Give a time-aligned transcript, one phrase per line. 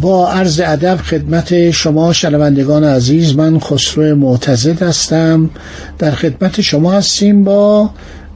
[0.00, 5.50] با عرض ادب خدمت شما شنوندگان عزیز من خسرو معتزد هستم.
[5.98, 7.90] در خدمت شما هستیم با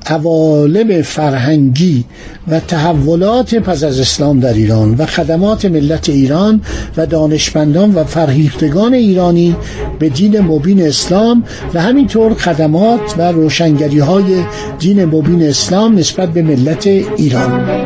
[0.06, 2.04] عوالم فرهنگی
[2.48, 6.62] و تحولات پس از اسلام در ایران و خدمات ملت ایران
[6.96, 9.56] و دانشمندان و فرهیختگان ایرانی
[9.98, 14.44] به دین مبین اسلام و همینطور خدمات و روشنگری های
[14.78, 17.79] دین مبین اسلام نسبت به ملت ایران.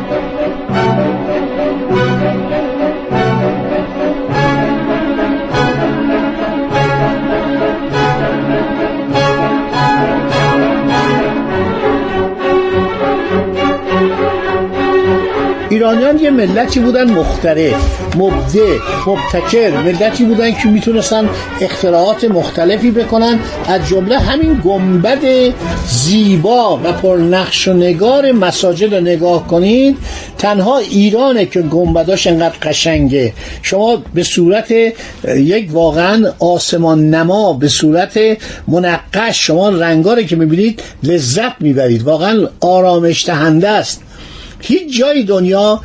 [15.85, 17.73] ایرانیان یه ملتی بودن مخترع
[18.15, 21.29] مبدع مبتکر ملتی بودن که می‌تونستن
[21.61, 23.39] اختراعات مختلفی بکنن.
[23.67, 25.53] از جمله همین گنبد
[25.89, 29.97] زیبا و پرنقش و نگار مساجد رو نگاه کنید.
[30.37, 33.33] تنها ایرانه که گنبداش انقدر قشنگه.
[33.61, 34.73] شما به صورت
[35.35, 38.19] یک واقعا آسمان نما به صورت
[38.67, 42.03] منقش شما رنگاره که می‌بینید لذت می‌برید.
[42.03, 44.01] واقعا آرامش دهنده است.
[44.65, 45.81] هیچ جای دنیا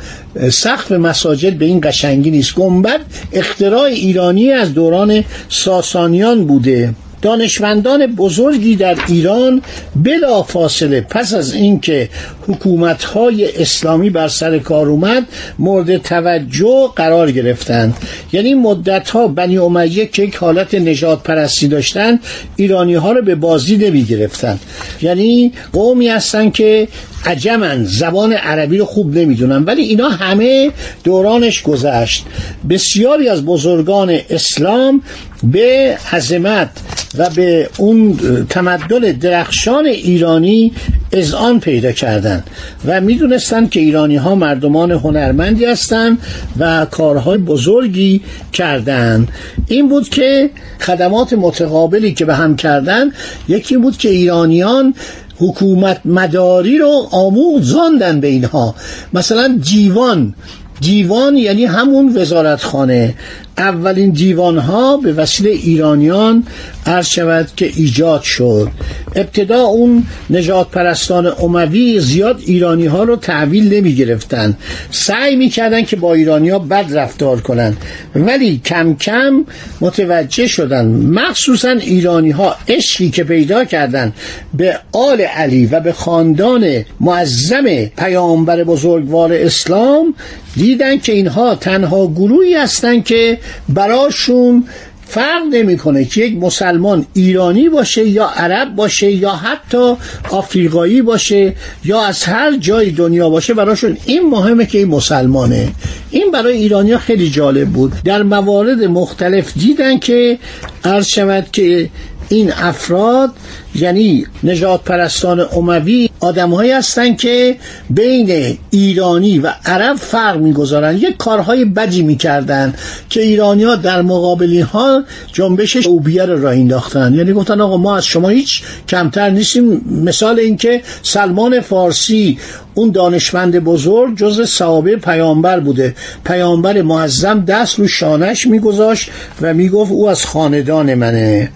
[0.51, 2.55] سقف مساجد به این قشنگی نیست.
[2.55, 2.99] گنبد
[3.33, 6.93] اختراع ایرانی از دوران ساسانیان بوده.
[7.21, 9.61] دانشمندان بزرگی در ایران
[9.95, 12.09] بلا فاصله پس از اینکه
[12.47, 15.27] حکومت‌های اسلامی بر سر کار اومد
[15.59, 17.97] مورد توجه قرار گرفتند.
[18.33, 22.19] یعنی مدتها بنی امیه که یک حالت نجات پرستی داشتن
[22.55, 24.59] ایرانی ها رو به بازی نمی گرفتن
[25.01, 26.87] یعنی قومی هستن که
[27.25, 30.71] عجمن زبان عربی رو خوب نمی‌دونن ولی اینا همه
[31.03, 32.25] دورانش گذشت.
[32.69, 35.01] بسیاری از بزرگان اسلام
[35.43, 36.69] به عظمت
[37.17, 40.71] و به اون تمدن درخشان ایرانی
[41.11, 42.43] اذعان پیدا کردند
[42.85, 46.17] و می‌دونستند که ایرانی ها مردمان هنرمندی هستند
[46.59, 48.21] و کارهای بزرگی
[48.53, 49.27] کردند.
[49.67, 50.49] این بود که
[50.79, 53.11] خدمات متقابلی که به هم کردن
[53.47, 54.93] یکی بود که ایرانیان
[55.41, 58.75] حکومت مداری رو آموزاندن به اینها.
[59.13, 60.33] مثلا دیوان
[60.81, 63.13] دیوان یعنی همون وزارتخانه.
[63.57, 66.43] اولین دیوان ها به وسیله ایرانیان
[66.85, 68.69] عرض شود که ایجاد شد.
[69.15, 74.57] ابتدا اون نجات پرستان اموی زیاد ایرانی ها رو تحویل نمی گرفتن
[74.91, 77.77] سعی می کردن که با ایرانی ها بد رفتار کنن.
[78.15, 79.45] ولی کم کم
[79.81, 80.85] متوجه شدن.
[80.85, 84.13] مخصوصا ایرانی ها عشقی که پیدا کردن
[84.53, 90.13] به آل علی و به خاندان معظم پیامبر بزرگوار اسلام
[90.55, 93.37] دیدن که اینها تنها گروهی هستند که
[93.69, 94.63] براشون
[95.11, 99.93] فرق نمی‌کنه که یک مسلمان ایرانی باشه یا عرب باشه یا حتی
[100.29, 101.53] آفریقایی باشه
[101.85, 105.67] یا از هر جای دنیا باشه براشون این مهمه که این مسلمانه.
[106.11, 107.93] این برای ایرانیا خیلی جالب بود.
[108.05, 110.39] در موارد مختلف دیدن که
[110.83, 111.89] عرض شود که
[112.31, 113.29] این افراد
[113.75, 117.55] یعنی نجات پرستان اموی آدمهایی هستند که
[117.89, 120.97] بین ایرانی و عرب فرق می‌گذارن.
[120.97, 122.73] یک کارهای بدی می‌کردن
[123.09, 125.03] که ایرانی ها در مقابل اینها
[125.33, 127.13] جنبش اوبیه رو راه انداختن.
[127.13, 129.81] یعنی گفتن آقا ما از شما هیچ کمتر نیستیم.
[130.03, 132.37] مثال اینکه سلمان فارسی
[132.73, 135.95] اون دانشمند بزرگ جز صحابه پیامبر بوده.
[136.25, 139.09] پیامبر معظم دست رو شانش میگذاشت
[139.41, 141.49] و می‌گفت او از خاندان منه.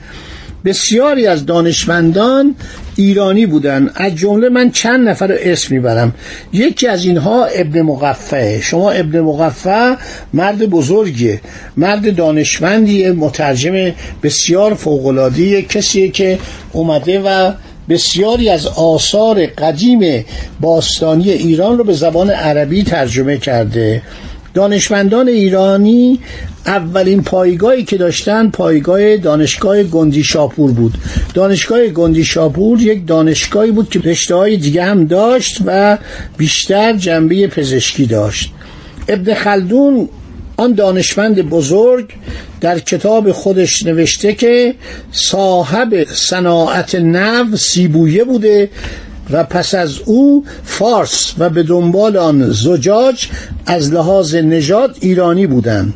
[0.65, 2.55] بسیاری از دانشمندان
[2.95, 3.89] ایرانی بودن.
[3.95, 6.13] از جمله من چند نفر رو اسم می‌برم.
[6.53, 8.61] یکی از اینها ابن مقفعه.
[8.61, 9.95] شما ابن مقفع
[10.33, 11.41] مرد بزرگیه.
[11.77, 13.11] مرد دانشمندیه.
[13.11, 13.91] مترجم
[14.23, 16.39] بسیار فوقلادیه کسیه که
[16.71, 17.51] اومده و
[17.89, 20.25] بسیاری از آثار قدیم
[20.61, 24.01] باستانی ایران رو به زبان عربی ترجمه کرده.
[24.55, 26.19] دانشمندان ایرانی
[26.65, 30.93] اولین پایگاهی که داشتن پایگاه دانشگاه گندی شاپور بود.
[31.33, 35.97] دانشگاه گندی شاپور یک دانشگاهی بود که رشته های دیگه هم داشت و
[36.37, 38.51] بیشتر جنبه پزشکی داشت.
[39.07, 40.09] ابن خلدون
[40.57, 42.09] آن دانشمند بزرگ
[42.61, 44.75] در کتاب خودش نوشته که
[45.11, 48.69] صاحب صناعت نو سیبویه بوده
[49.31, 53.27] و پس از او فارس و به دنبال آن زجاج
[53.65, 55.93] از لحاظ نژاد ایرانی بودند.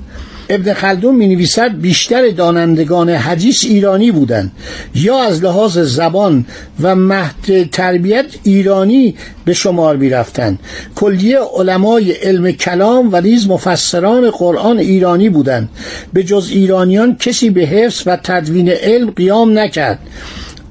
[0.49, 4.51] ابن خلدون می نویسد بیشتر دانندگان حدیث ایرانی بودند.
[4.95, 6.45] یا از لحاظ زبان
[6.81, 9.15] و مهد تربیت ایرانی
[9.45, 10.59] به شمار می رفتند
[10.95, 15.69] کلیه علمای علم کلام و نیز مفسران قرآن ایرانی بودند.
[16.13, 19.99] به جز ایرانیان کسی به حفظ و تدوین علم قیام نکرد.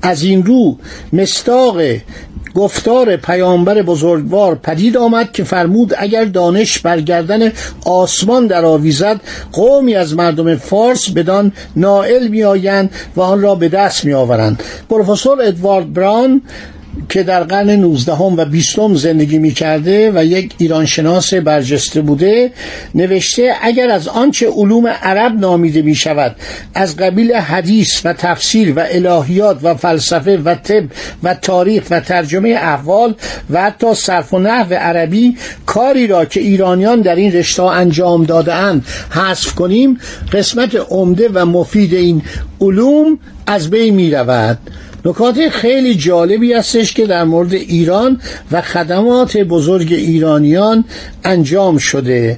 [0.03, 0.79] از این رو
[1.13, 1.77] مستاق
[2.59, 7.53] گفتار پیامبر بزرگوار پدید آمد که فرمود اگر دانش برگردن
[7.85, 9.21] آسمان در آویزد
[9.53, 15.43] قومی از مردم فارس بدان نائل میآیند و آن را به دست می آورند پروفسور
[15.43, 16.43] ادوارد بران
[17.09, 22.51] که در قرن 19 و 20 زندگی می کرده و یک ایرانشناس برجسته بوده
[22.95, 26.37] نوشته اگر از آنچه علوم عرب نامیده می شود
[26.75, 30.85] از قبیل حدیث و تفسیر و الهیات و فلسفه و طب
[31.23, 33.15] و تاریخ و ترجمه احوال
[33.51, 38.55] و حتی صرف و نحو عربی کاری را که ایرانیان در این رشته انجام داده
[38.55, 39.99] اند حذف کنیم
[40.33, 42.23] قسمت عمده و مفید این
[42.61, 44.59] علوم از بین می رود
[45.05, 48.21] نکات خیلی جالبی هستش که در مورد ایران
[48.53, 50.85] و خدمات بزرگ ایرانیان
[51.25, 52.37] انجام شده.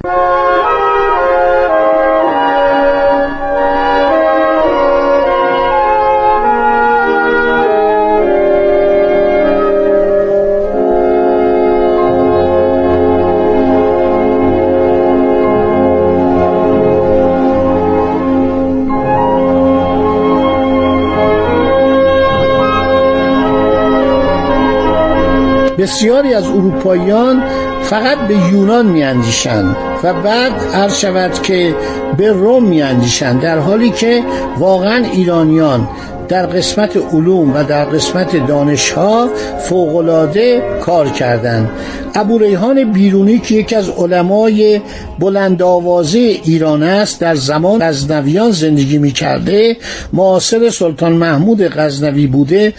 [25.81, 27.43] بسیاری از اروپاییان
[27.83, 31.75] فقط به یونان میاندیشند و بعد عرض شود که
[32.17, 34.23] به روم میاندیشند در حالی که
[34.59, 35.89] واقعا ایرانیان
[36.29, 39.29] در قسمت علوم و در قسمت دانشها
[39.59, 41.71] فوقلاده کار کردند.
[42.15, 44.81] ابو ریحان بیرونی که یکی از علمای
[45.19, 49.77] بلند آوازه ایران است در زمان غزنویان زندگی می کرده
[50.13, 52.73] معاصر سلطان محمود غزنوی بوده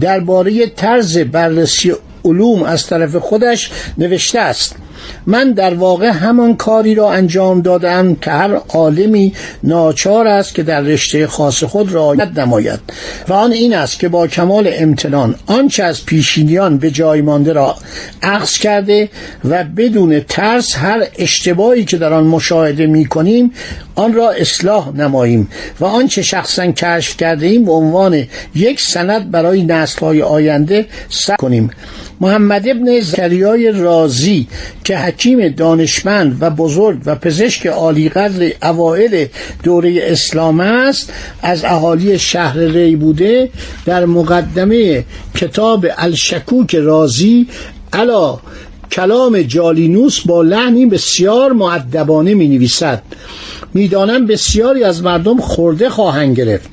[0.00, 1.92] درباره طرز بررسی
[2.24, 4.76] علوم از طرف خودش نوشته است.
[5.26, 9.32] من در واقع همان کاری را انجام دادم که هر عالمی
[9.62, 12.80] ناچار است که در رشته خاص خود رعایت نماید.
[13.28, 17.76] و آن این است که با کمال امتنان آنچه از پیشینیان به جای مانده را
[18.22, 19.08] عکس کرده
[19.44, 23.52] و بدون ترس هر اشتباهی که در آن مشاهده می کنیم
[23.94, 25.48] آن را اصلاح نماییم.
[25.80, 28.24] و آنچه شخصا کشف کرده ایم به عنوان
[28.54, 31.70] یک سند برای نسلهای آینده ثبت کنیم.
[32.20, 34.46] محمد ابن زکریای رازی
[34.84, 39.26] که حکیم دانشمند و بزرگ و پزشک عالی قدر اوائل
[39.62, 41.12] دوره اسلام است
[41.42, 43.50] از اهالی شهر ری بوده
[43.86, 47.46] در مقدمه کتاب الشکوک رازی
[47.92, 48.38] علا
[48.92, 53.02] کلام جالینوس با لحنی بسیار معدبانه می نویسد
[53.74, 56.68] می‌دانم بسیاری از مردم خورده خواهند گرفت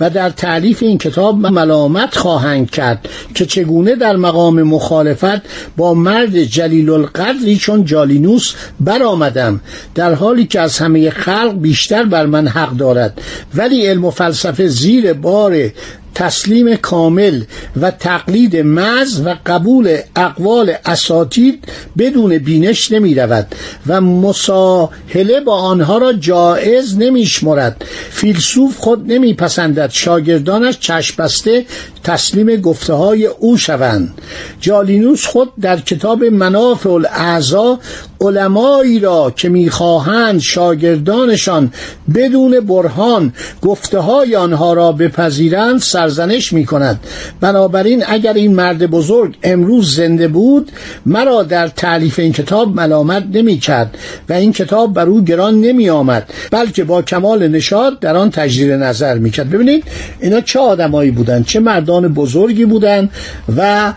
[0.00, 5.42] و در تعلیف این کتاب ملامت خواهند کرد که چگونه در مقام مخالفت
[5.76, 9.60] با مرد جلیل القدری چون جالینوس برآمدم
[9.94, 13.20] در حالی که از همه خلق بیشتر بر من حق دارد.
[13.54, 15.70] ولی علم و فلسفه زیر بار
[16.14, 17.42] تسلیم کامل
[17.80, 21.64] و تقلید مز و قبول اقوال اساتید
[21.98, 23.46] بدون بینش نمی رود
[23.86, 31.64] و مساهله با آنها را جائز نمی شمرد فیلسوف خود نمی پسندد شاگردانش چشم بسته
[32.04, 34.14] تسلیم گفته های او شوند.
[34.60, 37.78] جالینوس خود در کتاب منافع الاعضا
[38.20, 41.72] علمایی را که می‌خواهند شاگردانشان
[42.14, 43.32] بدون برهان
[43.62, 47.00] گفته های آنها را بپذیرند سرزنش می کند
[47.40, 50.72] بنابراین اگر این مرد بزرگ امروز زنده بود
[51.06, 55.90] مرا در تعلیف این کتاب ملامت نمی کرد و این کتاب بر او گران نمی
[55.90, 59.84] آمد بلکه با کمال نشاد در آن تجدید نظر می کرد ببینید
[60.20, 61.60] اینا چه آدمایی بودند؟ چه
[61.92, 63.10] مردان بزرگی بودند
[63.56, 63.92] و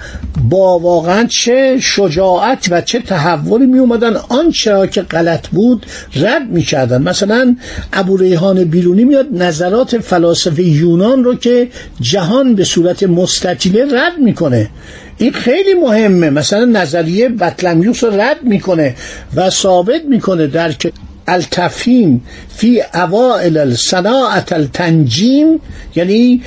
[0.50, 5.86] با واقعا چه شجاعت و چه تحولی می اومدن آنچه که غلط بود
[6.16, 7.56] رد می کردن مثلا
[7.94, 11.68] ابو ریحان بیرونی میاد نظرات فلاسفه یونان رو که
[12.02, 14.70] جهان به صورت مستطیله رد می‌کنه.
[15.18, 16.30] این خیلی مهمه.
[16.30, 18.96] مثلا نظریه بطلمیوس رو رد می‌کنه
[19.36, 20.92] و ثابت می‌کنه در که
[21.28, 22.22] التفهیم
[22.58, 25.60] فی اوائل صناعت التنجیم
[25.96, 26.42] یعنی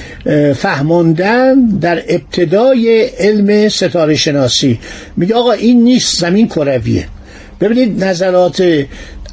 [0.56, 4.78] فهماندن در ابتدای علم ستاره شناسی
[5.16, 7.08] میگه آقا این نیست زمین کرویه.
[7.60, 8.84] ببینید نظرات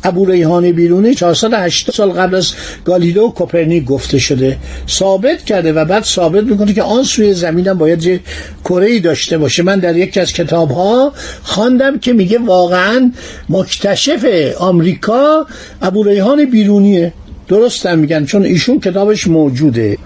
[0.04, 2.54] ابو ریحان بیرونی 480 سال قبل از
[2.86, 4.58] گالیلو و کوپرنیک گفته شده.
[4.90, 8.20] ثابت کرده و بعد ثابت می‌کنه که آن سوی زمین هم باید یه
[8.64, 9.64] کره داشته باشه.
[9.64, 13.12] من در یکی از کتاب ها خواندم که میگه واقعا
[13.50, 14.25] مکتشف
[14.58, 15.46] آمریکا
[15.82, 17.14] ابو ریحان بیرونیه.
[17.48, 19.98] درستم میگن چون ایشون کتابش موجوده.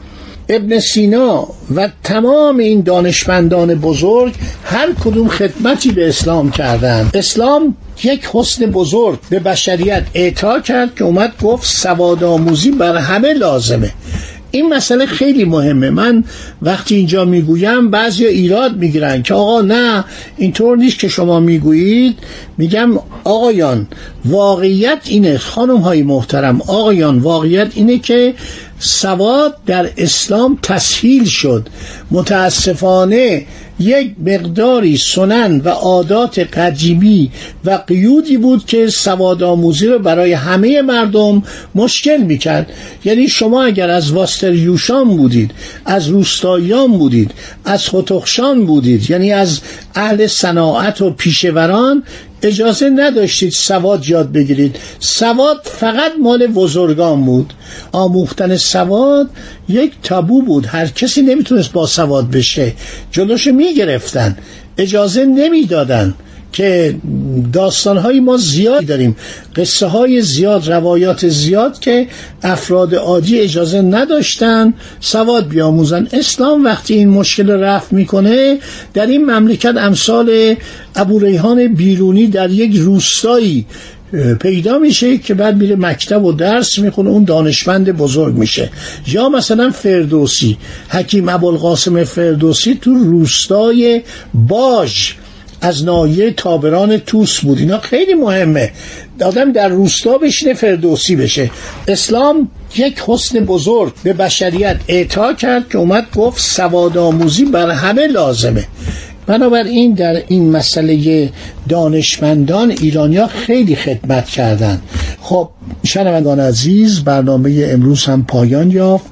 [0.49, 7.75] ابن سینا و تمام این دانشمندان بزرگ هر کدوم خدمتی به اسلام کردند اسلام
[8.05, 13.91] یک حسن بزرگ به بشریت اعطا کرد که اومد گفت سواد آموزی بر همه لازمه.
[14.51, 15.89] این مسئله خیلی مهمه.
[15.89, 16.23] من
[16.61, 20.05] وقتی اینجا می‌گویم بعضی ایراد می‌گیرن که آقا نه
[20.37, 22.17] اینطور نیست که شما می‌گویید.
[22.57, 23.87] میگم آقایان
[24.25, 28.33] واقعیت اینه خانم های محترم آقایان واقعیت اینه که
[28.79, 31.69] سواد در اسلام تسهیل شد.
[32.11, 33.45] متاسفانه
[33.79, 37.31] یک مقداری سنن و عادات قدیمی
[37.65, 41.43] و قیودی بود که سواد آموزی رو برای همه مردم
[41.75, 42.71] مشکل می‌کرد.
[43.05, 45.51] یعنی شما اگر از واستریوشان بودید
[45.85, 47.31] از روستاییان بودید
[47.65, 49.59] از خطخشان بودید یعنی از
[49.95, 52.03] اهل صناعت و پیشوران
[52.41, 54.75] اجازه نداشتید سواد یاد بگیرید.
[54.99, 57.53] سواد فقط مال بزرگان بود.
[57.91, 59.29] آموختن سواد
[59.69, 60.65] یک تابو بود.
[60.65, 62.73] هر کسی نمی‌تونست با سواد بشه.
[63.11, 64.37] جلوش می‌گرفتن.
[64.77, 66.13] اجازه نمی‌دادن
[66.53, 66.95] که
[67.53, 69.15] داستانهای ما زیاد داریم.
[69.55, 72.07] قصه های زیاد روایات زیاد که
[72.43, 76.07] افراد عادی اجازه نداشتن سواد بیاموزن.
[76.13, 78.57] اسلام وقتی این مشکل رفت می‌کنه
[78.93, 80.55] در این مملکت امثال
[80.95, 83.65] ابو ریحان بیرونی در یک روستایی
[84.41, 88.69] پیدا میشه که بعد میره مکتب و درس می‌خونه اون دانشمند بزرگ میشه.
[89.07, 90.57] یا مثلا فردوسی
[90.89, 94.01] حکیم ابوالقاسم فردوسی تو روستای
[94.33, 95.13] باج
[95.61, 97.57] از نایه تابران توس بود.
[97.59, 98.71] اینا خیلی مهمه.
[99.25, 101.51] آدم در روستا بشینه فردوسی بشه.
[101.87, 108.07] اسلام یک حسن بزرگ به بشریت اعطا کرد که اومد گفت سواد آموزی بر همه
[108.07, 108.67] لازمه.
[109.29, 111.29] بنابراین در این مسئله
[111.69, 114.81] دانشمندان ایرانیا خیلی خدمت کردند.
[115.21, 115.49] خب
[115.83, 119.05] شنوندگان عزیز برنامه امروز هم پایان یافت.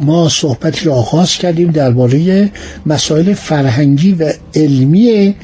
[0.00, 2.50] ما صحبتی را آغاز کردیم درباره
[2.86, 5.34] مسائل فرهنگی و علمی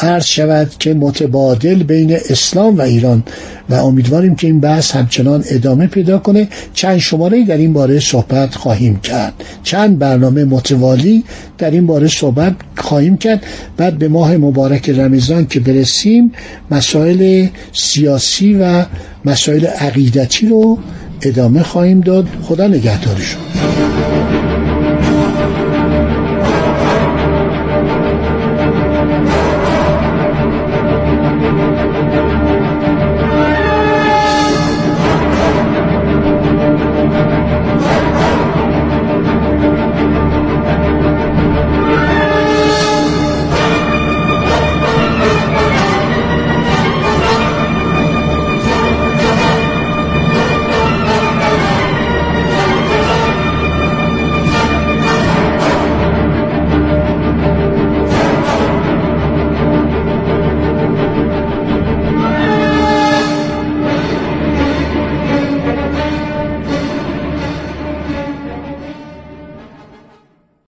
[0.00, 3.22] عرض شود که متبادل بین اسلام و ایران
[3.70, 6.48] و امیدواریم که این بحث همچنان ادامه پیدا کنه.
[6.74, 9.34] چند شماره در این باره صحبت خواهیم کرد.
[9.62, 11.24] چند برنامه متوالی
[11.58, 13.46] در این باره صحبت خواهیم کرد.
[13.76, 16.32] بعد به ماه مبارک رمضان که برسیم
[16.70, 18.84] مسائل سیاسی و
[19.24, 20.78] مسائل عقیدتی رو
[21.22, 22.28] ادامه خواهیم داد.
[22.42, 23.65] خدا نگهدارشون.